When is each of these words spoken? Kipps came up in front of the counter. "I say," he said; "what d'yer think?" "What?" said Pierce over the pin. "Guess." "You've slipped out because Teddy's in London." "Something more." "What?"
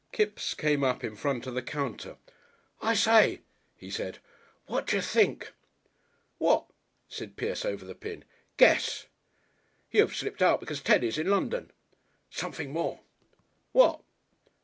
Kipps 0.11 0.55
came 0.55 0.83
up 0.83 1.03
in 1.03 1.15
front 1.15 1.45
of 1.45 1.53
the 1.53 1.61
counter. 1.61 2.17
"I 2.81 2.95
say," 2.95 3.41
he 3.77 3.91
said; 3.91 4.17
"what 4.65 4.87
d'yer 4.87 4.99
think?" 4.99 5.53
"What?" 6.39 6.65
said 7.07 7.35
Pierce 7.35 7.63
over 7.63 7.85
the 7.85 7.93
pin. 7.93 8.25
"Guess." 8.57 9.05
"You've 9.91 10.15
slipped 10.15 10.41
out 10.41 10.59
because 10.59 10.81
Teddy's 10.81 11.19
in 11.19 11.27
London." 11.27 11.69
"Something 12.31 12.73
more." 12.73 13.01
"What?" 13.73 14.01